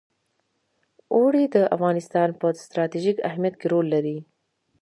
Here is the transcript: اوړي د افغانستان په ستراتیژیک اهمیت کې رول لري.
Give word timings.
اوړي 1.15 1.43
د 1.55 1.57
افغانستان 1.75 2.29
په 2.39 2.47
ستراتیژیک 2.65 3.17
اهمیت 3.29 3.55
کې 3.61 3.67
رول 3.73 3.85
لري. 3.93 4.17